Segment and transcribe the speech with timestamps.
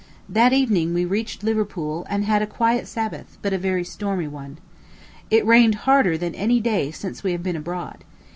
[0.27, 4.57] That evening we reached Liverpool, and had a quiet Sabbath, but a very stormy one.
[5.29, 8.03] It rained harder than any day since we have been abroad.